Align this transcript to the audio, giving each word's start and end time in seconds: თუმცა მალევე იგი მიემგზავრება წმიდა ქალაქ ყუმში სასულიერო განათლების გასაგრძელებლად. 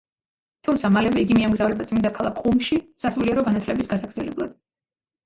თუმცა 0.67 0.89
მალევე 0.93 1.19
იგი 1.23 1.35
მიემგზავრება 1.39 1.85
წმიდა 1.89 2.11
ქალაქ 2.15 2.39
ყუმში 2.45 2.79
სასულიერო 3.05 3.45
განათლების 3.49 3.91
გასაგრძელებლად. 3.93 4.57